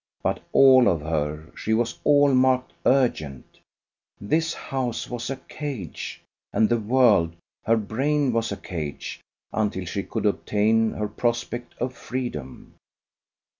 But 0.23 0.41
all 0.51 0.87
of 0.87 1.01
her 1.01 1.51
she 1.55 1.75
was 1.75 1.99
all 2.03 2.33
marked 2.33 2.73
urgent. 2.87 3.59
This 4.19 4.51
house 4.55 5.07
was 5.07 5.29
a 5.29 5.35
cage, 5.35 6.23
and 6.51 6.67
the 6.67 6.79
world 6.79 7.35
her 7.67 7.77
brain 7.77 8.33
was 8.33 8.51
a 8.51 8.57
cage, 8.57 9.21
until 9.53 9.85
she 9.85 10.01
could 10.01 10.25
obtain 10.25 10.93
her 10.93 11.07
prospect 11.07 11.75
of 11.79 11.93
freedom. 11.95 12.73